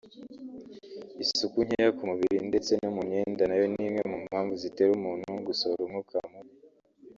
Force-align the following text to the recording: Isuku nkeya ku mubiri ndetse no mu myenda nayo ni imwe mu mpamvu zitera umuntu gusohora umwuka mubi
Isuku 1.23 1.57
nkeya 1.65 1.89
ku 1.97 2.03
mubiri 2.09 2.37
ndetse 2.49 2.71
no 2.81 2.89
mu 2.95 3.01
myenda 3.07 3.43
nayo 3.45 3.65
ni 3.71 3.81
imwe 3.87 4.03
mu 4.11 4.17
mpamvu 4.25 4.53
zitera 4.61 4.91
umuntu 4.99 5.27
gusohora 5.47 5.81
umwuka 5.83 6.17
mubi 6.31 6.51